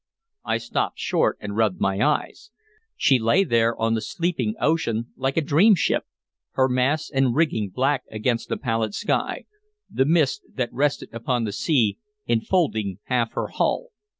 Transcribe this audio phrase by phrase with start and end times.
[0.43, 2.49] I stopped short and rubbed my eyes.
[2.97, 6.05] She lay there on the sleeping ocean like a dream ship,
[6.53, 9.45] her masts and rigging black against the pallid sky,
[9.91, 13.89] the mist that rested upon the sea enfolding half her hull.